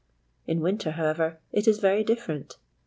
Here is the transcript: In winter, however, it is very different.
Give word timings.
In 0.47 0.61
winter, 0.61 0.93
however, 0.93 1.37
it 1.51 1.67
is 1.67 1.77
very 1.77 2.03
different. 2.03 2.57